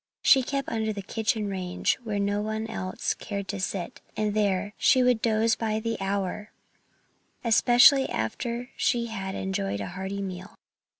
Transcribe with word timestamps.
She 0.23 0.41
crept 0.41 0.67
under 0.67 0.91
the 0.91 1.03
kitchen 1.03 1.47
range, 1.47 1.97
where 2.03 2.17
no 2.17 2.41
one 2.41 2.65
else 2.65 3.13
cared 3.13 3.47
to 3.49 3.59
sit. 3.59 4.01
And 4.17 4.33
there 4.33 4.73
she 4.79 5.03
would 5.03 5.21
doze 5.21 5.55
by 5.55 5.79
the 5.79 6.01
hour 6.01 6.49
especially 7.43 8.09
after 8.09 8.71
she 8.75 9.05
had 9.05 9.35
enjoyed 9.35 9.79
a 9.79 9.89
hearty 9.89 10.23
meal. 10.23 10.55